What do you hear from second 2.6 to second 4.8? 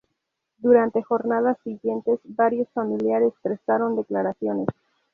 familiares prestaron declaraciones.